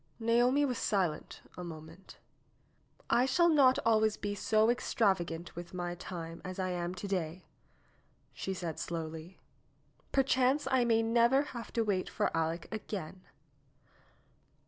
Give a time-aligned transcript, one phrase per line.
[0.19, 2.17] Naomi was silent a moment.
[3.07, 7.45] "I shall not always be so extravagant with my time as I am to day,"
[8.33, 9.37] she said slowly.
[10.11, 13.21] "Perchance I may never have to wait for Aleck again."